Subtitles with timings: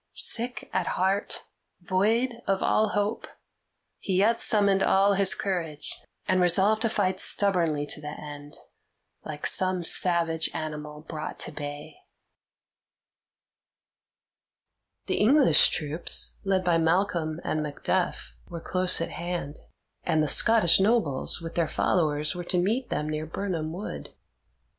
[0.15, 1.43] Sick at heart,
[1.79, 3.27] void of all hope,
[3.99, 8.55] he yet summoned all his courage, and resolved to fight stubbornly to the end,
[9.23, 11.97] like some savage animal brought to bay.
[15.05, 19.59] The English troops, led by Malcolm and Macduff, were close at hand,
[20.01, 24.11] and the Scottish nobles with their followers were to meet them near Birnam Wood.